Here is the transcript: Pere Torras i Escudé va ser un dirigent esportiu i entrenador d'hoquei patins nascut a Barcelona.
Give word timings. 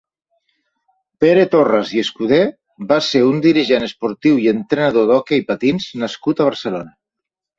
Pere 1.23 1.43
Torras 1.51 1.91
i 1.97 2.01
Escudé 2.05 2.39
va 2.91 2.97
ser 3.09 3.21
un 3.27 3.37
dirigent 3.45 3.87
esportiu 3.89 4.41
i 4.45 4.49
entrenador 4.55 5.07
d'hoquei 5.11 5.47
patins 5.51 5.89
nascut 6.05 6.41
a 6.41 6.49
Barcelona. 6.49 6.95